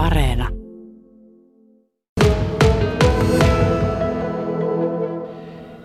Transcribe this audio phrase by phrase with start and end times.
[0.00, 0.48] Areena.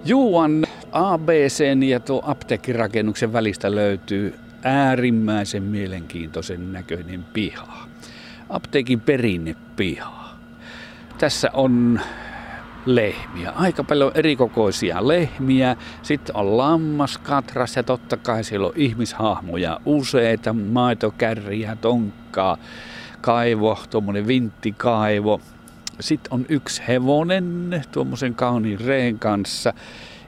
[0.06, 7.88] Juuan ABCn ja tuo apteekkirakennuksen välistä löytyy äärimmäisen mielenkiintoisen näköinen piha.
[8.50, 10.30] Apteekin perinnepiha.
[11.18, 12.00] Tässä on
[12.86, 15.76] lehmiä, aika paljon erikokoisia lehmiä.
[16.02, 22.58] Sitten on lammas, katras ja totta kai siellä on ihmishahmoja useita, maitokärriä, tonkkaa,
[23.26, 25.42] kaivo, tuommoinen vinttikaivo.
[26.00, 29.74] Sitten on yksi hevonen tuommoisen kauniin reen kanssa.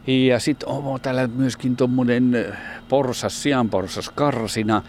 [0.07, 2.57] Ja sitten on täällä myöskin tuommoinen
[2.89, 4.81] porsas, sianporsas karsina.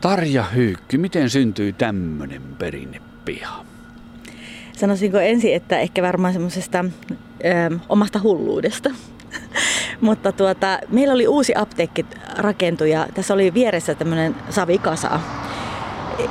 [0.00, 3.64] Tarja Hyykky, miten syntyi tämmöinen perinnepiha?
[4.76, 6.84] Sanoisinko ensin, että ehkä varmaan semmoisesta
[7.88, 8.90] omasta hulluudesta.
[10.00, 12.06] Mutta tuota, meillä oli uusi apteekki
[12.36, 15.20] rakentu ja tässä oli vieressä tämmöinen savikasa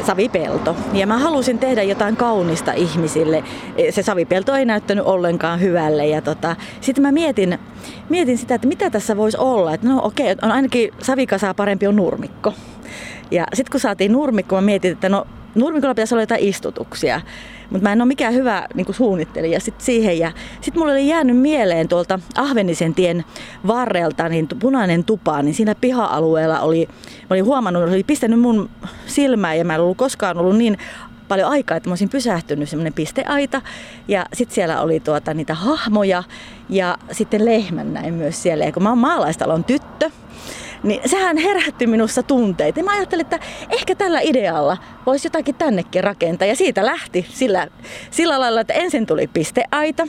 [0.07, 0.75] savipelto.
[0.93, 3.43] Ja mä halusin tehdä jotain kaunista ihmisille.
[3.89, 6.07] Se savipelto ei näyttänyt ollenkaan hyvälle.
[6.07, 7.59] Ja tota, sitten mä mietin,
[8.09, 9.73] mietin sitä, että mitä tässä voisi olla.
[9.73, 12.53] Että no okei, on ainakin savikasaa parempi on nurmikko.
[13.31, 17.21] Ja sitten kun saatiin nurmikko, mä mietin, että no nurmikolla pitäisi olla jotain istutuksia.
[17.69, 20.19] Mutta mä en ole mikään hyvä niin suunnittelija sit siihen.
[20.19, 20.31] Ja
[20.61, 23.25] sitten mulle oli jäänyt mieleen tuolta Ahvenisen tien
[23.67, 26.87] varrelta niin punainen tupa, niin siinä piha-alueella oli,
[27.21, 28.69] mä olin huomannut, oli pistänyt mun
[29.05, 30.77] silmään ja mä en ollut koskaan ollut niin
[31.27, 33.61] paljon aikaa, että mä olisin pysähtynyt semmoinen pisteaita.
[34.07, 36.23] Ja sitten siellä oli tuota, niitä hahmoja
[36.69, 38.65] ja sitten lehmän näin myös siellä.
[38.65, 40.11] Ja kun mä oon maalaistalon tyttö,
[40.83, 42.79] niin sehän herätti minussa tunteita.
[42.79, 46.47] Ja mä ajattelin, että ehkä tällä idealla voisi jotakin tännekin rakentaa.
[46.47, 47.67] Ja siitä lähti sillä,
[48.11, 50.07] sillä lailla, että ensin tuli pisteaita,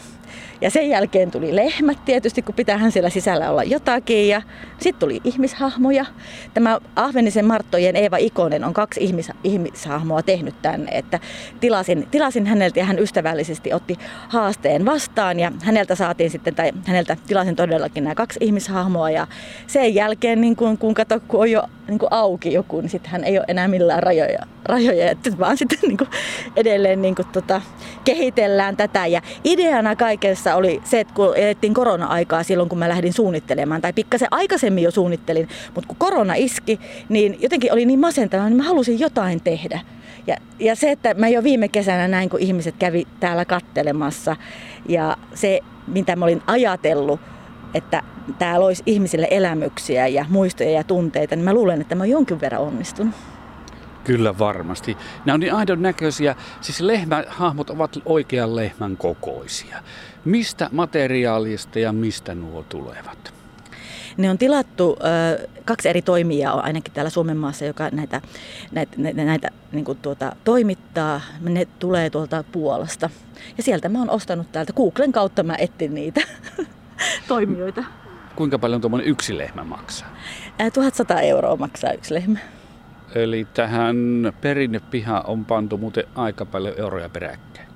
[0.61, 4.29] ja sen jälkeen tuli lehmät tietysti, kun pitäähän siellä sisällä olla jotakin.
[4.29, 4.43] Ja
[4.79, 6.07] sitten tuli ihmishahmoja.
[6.55, 10.91] Tämä Ahvenisen Marttojen Eeva Ikonen on kaksi ihmis, ihmishahmoa tehnyt tänne.
[10.93, 11.21] Että
[11.61, 13.97] tilasin, tilasin häneltä ja hän ystävällisesti otti
[14.29, 15.41] haasteen vastaan.
[15.41, 19.11] Ja häneltä saatiin sitten, tai häneltä tilasin todellakin nämä kaksi ihmishahmoa.
[19.11, 19.27] Ja
[19.67, 23.11] sen jälkeen, niin kun, kun kato, kun on jo niin kuin auki joku, niin sitten
[23.11, 24.47] hän ei ole enää millään rajoja.
[24.65, 26.11] rajoja että vaan sitten niin kuin
[26.57, 27.63] edelleen niin kuin tota,
[28.05, 29.07] kehitellään tätä.
[29.07, 33.93] Ja ideana kaikessa oli se, että kun elettiin korona-aikaa silloin, kun mä lähdin suunnittelemaan, tai
[33.93, 38.63] pikkasen aikaisemmin jo suunnittelin, mutta kun korona iski, niin jotenkin oli niin masentavaa, niin mä
[38.63, 39.81] halusin jotain tehdä.
[40.27, 44.37] Ja, ja se, että mä jo viime kesänä näin, kun ihmiset kävi täällä kattelemassa,
[44.89, 47.21] ja se, mitä mä olin ajatellut,
[47.75, 48.03] että
[48.39, 52.41] tämä loisi ihmisille elämyksiä ja muistoja ja tunteita, niin mä luulen, että mä oon jonkin
[52.41, 53.15] verran onnistunut.
[54.11, 54.97] Kyllä varmasti.
[55.25, 56.37] Nämä on niin aidon näköisiä.
[56.61, 59.83] Siis lehmähahmot ovat oikean lehmän kokoisia.
[60.25, 63.35] Mistä materiaalista ja mistä nuo tulevat?
[64.17, 64.99] Ne on tilattu,
[65.65, 68.21] kaksi eri toimijaa on ainakin täällä Suomen maassa, joka näitä,
[68.73, 71.21] näitä, näitä, niin kuin tuota, toimittaa.
[71.41, 73.11] Ne tulee tuolta Puolasta.
[73.57, 74.73] Ja sieltä mä oon ostanut täältä.
[74.73, 76.21] Googlen kautta mä etsin niitä
[77.29, 77.85] toimijoita.
[78.37, 80.09] Kuinka paljon tuommoinen yksi lehmä maksaa?
[80.59, 82.39] 1100 euroa maksaa yksi lehmä.
[83.15, 83.97] Eli tähän
[84.41, 87.71] perinnepihaan on pantu muuten aika paljon euroja peräkkäin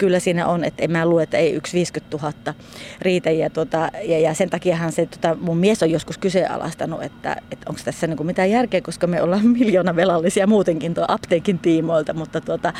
[0.00, 2.54] kyllä siinä on, että en mä luule, että ei yksi 50 000
[3.00, 3.30] riitä.
[3.30, 7.66] Ja, tota, ja, ja sen takiahan se tota, mun mies on joskus kyseenalaistanut, että, että
[7.68, 12.12] onko tässä niin mitään järkeä, koska me ollaan miljoona velallisia muutenkin tuon apteekin tiimoilta.
[12.12, 12.72] Mutta tota,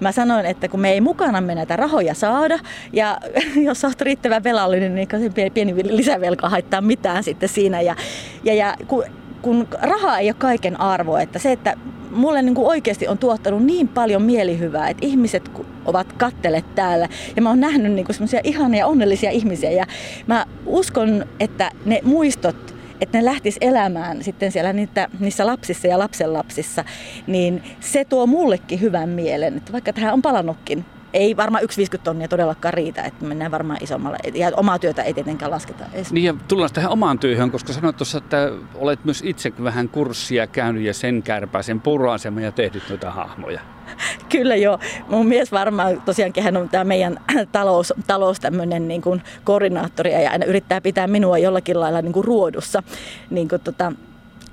[0.00, 2.58] mä sanoin, että kun me ei mukana me näitä rahoja saada,
[2.92, 3.18] ja
[3.68, 7.80] jos olet riittävän velallinen, niin pieni, pieni lisävelka haittaa mitään sitten siinä.
[7.80, 7.96] Ja,
[8.44, 9.04] ja, ja kun
[9.42, 11.76] kun raha ei ole kaiken arvo, että se, että
[12.10, 15.50] mulle niin kuin oikeasti on tuottanut niin paljon mielihyvää, että ihmiset
[15.84, 17.08] ovat kattelet täällä.
[17.36, 19.70] Ja mä oon nähnyt niin semmoisia ihania onnellisia ihmisiä.
[19.70, 19.86] Ja
[20.26, 25.98] mä uskon, että ne muistot että ne lähtis elämään sitten siellä niitä, niissä lapsissa ja
[25.98, 26.84] lapsenlapsissa,
[27.26, 32.28] niin se tuo mullekin hyvän mielen, että vaikka tähän on palannutkin ei varmaan 1,50 tonnia
[32.28, 34.18] todellakaan riitä, että mennään varmaan isommalle.
[34.34, 36.12] Ja omaa työtä ei tietenkään lasketa edes.
[36.12, 40.46] Niin ja tullaan tähän omaan työhön, koska sanoit tuossa, että olet myös itse vähän kurssia
[40.46, 43.60] käynyt ja sen kärpäisen puroasema ja tehnyt noita hahmoja.
[44.32, 44.78] Kyllä joo.
[45.08, 47.20] Mun mies varmaan tosiaankin hän on tämä meidän
[47.52, 52.24] talous, talous tämmöinen niin kuin koordinaattori ja aina yrittää pitää minua jollakin lailla niin kuin
[52.24, 52.82] ruodussa.
[53.30, 53.92] Niin kuin tota,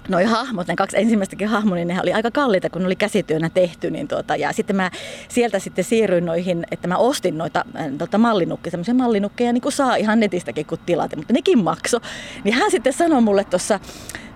[0.09, 3.49] noi hahmot, ne kaksi ensimmäistäkin hahmoa, niin ne oli aika kalliita, kun ne oli käsityönä
[3.49, 3.91] tehty.
[3.91, 4.91] Niin tuota, ja sitten mä
[5.27, 7.65] sieltä sitten siirryin noihin, että mä ostin noita
[7.97, 11.99] tuota mallinukkeja, semmoisia mallinukkeja, niin kuin saa ihan netistäkin kun tilata, mutta nekin makso.
[12.43, 13.79] Niin hän sitten sanoi mulle tuossa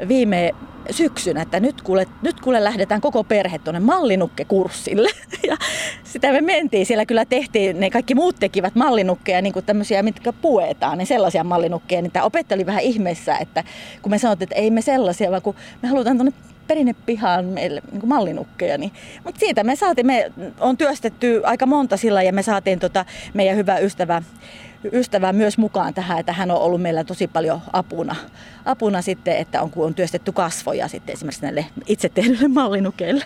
[0.07, 0.55] viime
[0.91, 5.09] syksynä, että nyt kuule, nyt kuule lähdetään koko perhe tuonne mallinukkekurssille.
[5.47, 5.57] Ja
[6.03, 10.33] sitä me mentiin, siellä kyllä tehtiin, ne kaikki muut tekivät mallinukkeja, niin kuin tämmöisiä, mitkä
[10.33, 12.01] puetaan, niin sellaisia mallinukkeja.
[12.01, 13.63] Niin tämä opettaja oli vähän ihmeessä, että
[14.01, 16.33] kun me sanottiin, että ei me sellaisia, vaan kun me halutaan tuonne
[16.69, 18.77] perinnepihaan meille niin kuin mallinukkeja.
[18.77, 18.91] Niin.
[19.23, 23.57] Mutta siitä me saatiin, me on työstetty aika monta sillä ja me saatiin tota meidän
[23.57, 24.21] hyvä ystävä
[24.93, 28.15] ystävä myös mukaan tähän, että hän on ollut meillä tosi paljon apuna,
[28.65, 33.25] apuna sitten, että on, kun on työstetty kasvoja sitten esimerkiksi näille itse tehdyille mallinukeille.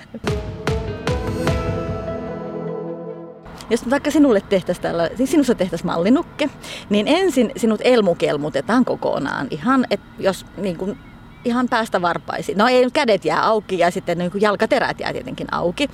[3.69, 6.49] Jos vaikka sinulle tehtäisiin tällä, siis sinussa tehtäisiin mallinukke,
[6.89, 9.47] niin ensin sinut elmukelmutetaan kokonaan.
[9.51, 10.97] Ihan, että jos niin kuin
[11.45, 12.57] ihan päästä varpaisiin.
[12.57, 15.89] No ei kädet jää auki ja sitten niin jalkaterät jää tietenkin auki.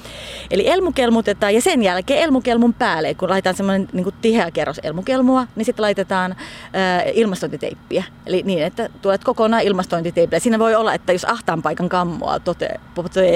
[0.51, 5.65] Eli elmukelmutetaan ja sen jälkeen elmukelmun päälle, kun laitetaan semmoinen niin tiheä kerros elmukelmua, niin
[5.65, 6.35] sitten laitetaan
[6.73, 8.03] ää, ilmastointiteippiä.
[8.25, 10.39] Eli niin, että tulet kokonaan ilmastointiteippiä.
[10.39, 12.79] Siinä voi olla, että jos ahtaan paikan kammoa tote,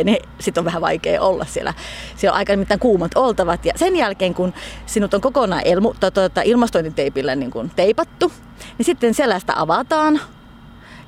[0.03, 1.73] niin sitten on vähän vaikea olla siellä.
[2.15, 3.65] Siellä on aika nimittäin kuumat oltavat.
[3.65, 4.53] Ja sen jälkeen, kun
[4.85, 8.31] sinut on kokonaan elmu, tuota, ilmastointiteipillä niin teipattu,
[8.77, 10.19] niin sitten selästä avataan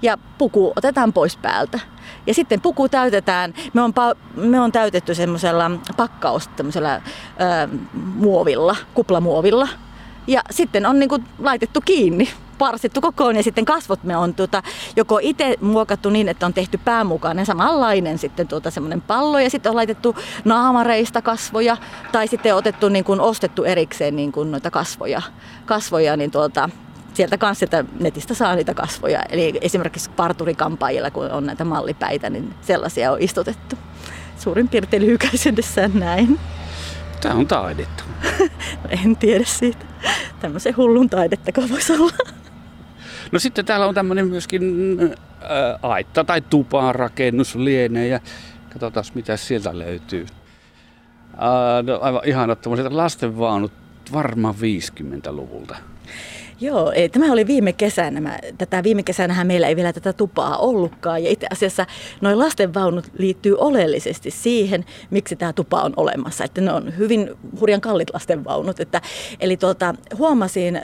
[0.01, 1.79] ja puku otetaan pois päältä.
[2.27, 3.93] Ja sitten puku täytetään, me on,
[4.35, 9.67] me on täytetty semmoisella pakkaus, tämmöisellä ö, muovilla, kuplamuovilla.
[10.27, 14.63] Ja sitten on niinku laitettu kiinni, parsittu kokoon ja sitten kasvot me on tuota,
[14.95, 19.69] joko itse muokattu niin, että on tehty päämukainen samanlainen sitten tuota semmoinen pallo ja sitten
[19.69, 20.15] on laitettu
[20.45, 21.77] naamareista kasvoja
[22.11, 25.21] tai sitten otettu niin kuin ostettu erikseen niin kuin noita kasvoja,
[25.65, 26.69] kasvoja niin tuota,
[27.15, 29.23] sieltä kanssa sieltä netistä saa niitä kasvoja.
[29.29, 33.75] Eli esimerkiksi parturikampaajilla, kun on näitä mallipäitä, niin sellaisia on istutettu.
[34.37, 36.39] Suurin piirtein lyhykäisyydessään näin.
[37.21, 38.03] Tämä on taidetta.
[38.83, 39.85] no en tiedä siitä.
[40.39, 42.35] Tämmöisen hullun taidetta voisi olla.
[43.31, 44.63] No sitten täällä on tämmöinen myöskin
[45.01, 45.09] äh,
[45.81, 48.19] aitta tai tupaan rakennus lienee ja
[48.69, 50.25] katsotaan mitä sieltä löytyy.
[51.33, 55.75] Äh, no, aivan ihanat lastenvaunut varmaan 50-luvulta.
[56.61, 58.21] Joo, ei, tämä oli viime kesänä.
[58.21, 61.23] Mä, tätä viime kesänähän meillä ei vielä tätä tupaa ollutkaan.
[61.23, 61.85] Ja itse asiassa
[62.21, 66.43] noin lastenvaunut liittyy oleellisesti siihen, miksi tämä tupa on olemassa.
[66.43, 67.29] Että ne on hyvin
[67.59, 68.79] hurjan kallit lastenvaunut.
[68.79, 69.01] Että,
[69.39, 70.75] eli tuolta huomasin...
[70.75, 70.83] Äh,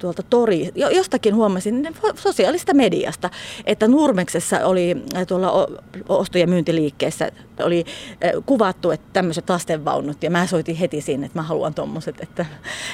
[0.00, 3.30] tuolta tori, jostakin huomasin sosiaalista mediasta,
[3.66, 5.68] että Nurmeksessa oli äh, tuolla
[6.08, 7.30] osto- ja myyntiliikkeessä
[7.62, 7.84] oli
[8.24, 12.46] äh, kuvattu, että tämmöiset lastenvaunut ja mä soitin heti siinä, että mä haluan tommoset, että,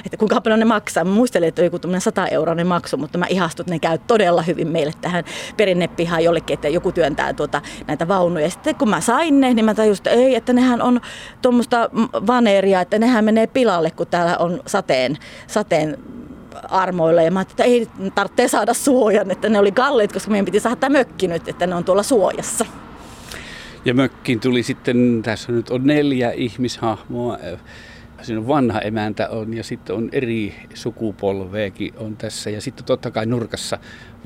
[0.04, 1.04] että kuinka paljon ne maksaa.
[1.04, 4.42] Mä muistelin, että oli joku 100 euroinen maksu, mutta mä ihastun, että ne käy todella
[4.42, 5.24] hyvin meille tähän
[5.56, 8.50] perinnepihaan jollekin, että joku työntää tuota, näitä vaunuja.
[8.50, 11.00] Sitten kun mä sain ne, niin mä tajusin, että ei, että nehän on
[11.42, 11.90] tuommoista
[12.26, 15.98] vaneeria, että nehän menee pilalle, kun täällä on sateen, sateen
[16.68, 17.22] armoilla.
[17.22, 20.76] Ja mä että ei tarvitse saada suojan, että ne oli kalliit, koska meidän piti saada
[20.76, 22.66] tämä mökki nyt, että ne on tuolla suojassa.
[23.84, 27.38] Ja mökkiin tuli sitten, tässä nyt on neljä ihmishahmoa,
[28.22, 32.50] siinä on vanha emäntä on ja sitten on eri sukupolveekin on tässä.
[32.50, 33.78] Ja sitten totta kai nurkassa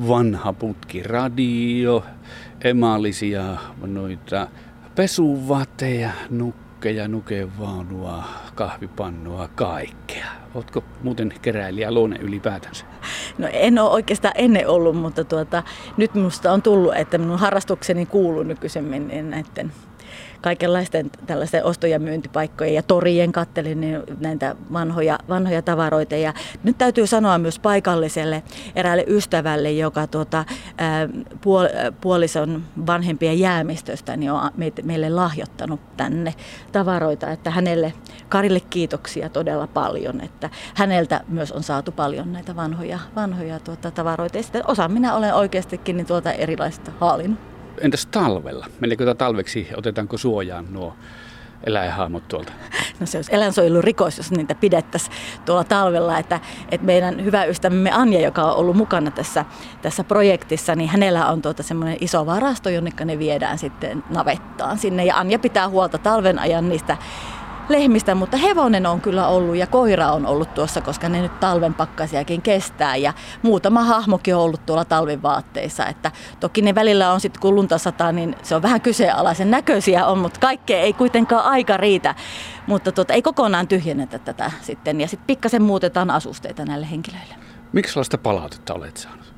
[0.09, 2.05] vanha putki, radio,
[2.65, 3.57] emaalisia
[3.87, 4.49] noita
[4.95, 8.25] pesuvateja, nukka nukkeja, nukevaunua,
[8.55, 10.27] kahvipannua, kaikkea.
[10.55, 12.85] Oletko muuten keräilijä luonne ylipäätänsä?
[13.39, 15.63] No en ole oikeastaan ennen ollut, mutta tuota,
[15.97, 19.73] nyt minusta on tullut, että minun harrastukseni kuuluu nykyisemmin näiden
[20.41, 26.17] kaikenlaisten tällaisten osto- ja myyntipaikkojen ja torien kattelin niin näitä vanhoja, vanhoja tavaroita.
[26.17, 28.43] Ja nyt täytyy sanoa myös paikalliselle
[28.77, 30.45] eräälle ystävälle, joka tuota,
[31.41, 31.67] puol,
[32.01, 34.51] puolison vanhempien jäämistöstä niin on
[34.83, 36.35] meille lahjoittanut tänne
[36.73, 37.93] tavaroita, että hänelle,
[38.29, 44.37] Karille kiitoksia todella paljon, että häneltä myös on saatu paljon näitä vanhoja, vanhoja tuota, tavaroita.
[44.37, 47.50] Ja sitten osa minä olen oikeastikin niin tuota erilaista haalinnut
[47.81, 48.67] entäs talvella?
[48.81, 50.97] Meneekö talveksi, otetaanko suojaan nuo
[51.65, 52.53] eläinhahmot tuolta?
[53.01, 56.19] No se olisi eläinsuojelurikos, jos niitä pidettäisiin tuolla talvella.
[56.19, 59.45] Että, että meidän hyvä ystävämme Anja, joka on ollut mukana tässä,
[59.83, 65.05] tässä projektissa, niin hänellä on tuota semmoinen iso varasto, jonne ne viedään sitten navettaan sinne.
[65.05, 66.97] Ja Anja pitää huolta talven ajan niistä
[67.71, 71.75] lehmistä, mutta hevonen on kyllä ollut ja koira on ollut tuossa, koska ne nyt talven
[71.75, 72.97] pakkasiakin kestää.
[72.97, 73.13] Ja
[73.43, 75.87] muutama hahmokin on ollut tuolla talvin vaatteissa.
[75.87, 80.07] Että toki ne välillä on sitten kun lunta sataa, niin se on vähän kyseenalaisen näköisiä
[80.07, 82.15] on, mutta kaikkea ei kuitenkaan aika riitä.
[82.67, 85.01] Mutta tuota, ei kokonaan tyhjennetä tätä sitten.
[85.01, 87.35] Ja sitten pikkasen muutetaan asusteita näille henkilöille.
[87.73, 89.30] Miksi sellaista palautetta olet saanut?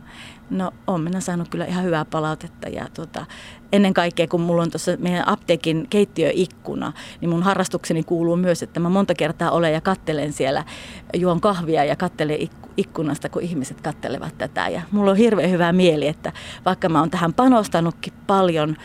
[0.53, 3.27] No on minä saanut kyllä ihan hyvää palautetta ja tuota,
[3.73, 8.81] ennen kaikkea kun mulla on tuossa meidän apteekin keittiöikkuna, niin mun harrastukseni kuuluu myös, että
[8.81, 10.65] mä monta kertaa olen ja kattelen siellä,
[11.15, 14.69] juon kahvia ja kattelen ikkunasta, kun ihmiset kattelevat tätä.
[14.69, 16.33] Ja mulla on hirveän hyvä mieli, että
[16.65, 18.77] vaikka mä oon tähän panostanutkin paljon,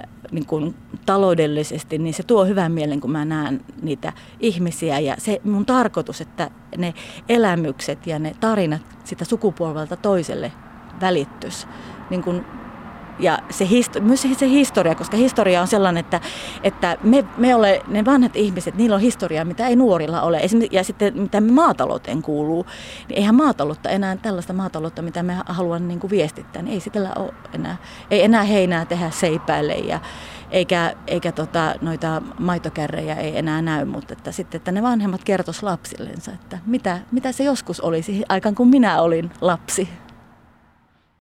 [0.00, 0.74] äh, niin kuin
[1.06, 4.98] taloudellisesti, niin se tuo hyvän mielen, kun mä näen niitä ihmisiä.
[4.98, 6.94] Ja se mun tarkoitus, että ne
[7.28, 10.52] elämykset ja ne tarinat sitä sukupolvelta toiselle
[11.00, 11.66] välittys
[12.10, 12.44] niin kuin
[13.20, 16.20] ja se histo- myös se historia, koska historia on sellainen, että,
[16.62, 20.40] että me, me ole, ne vanhat ihmiset, niillä on historiaa, mitä ei nuorilla ole.
[20.70, 22.66] Ja sitten mitä maatalouteen kuuluu,
[23.08, 26.98] niin eihän maataloutta enää tällaista maataloutta, mitä me haluan niin kuin viestittää, niin ei sitä
[27.16, 27.76] ole enää.
[28.10, 30.00] Ei enää heinää tehdä seipäille ja
[30.50, 35.70] eikä, eikä tota, noita maitokärrejä ei enää näy, mutta että sitten että ne vanhemmat kertoisivat
[35.70, 39.88] lapsillensa, että mitä, mitä se joskus olisi aikaan kun minä olin lapsi.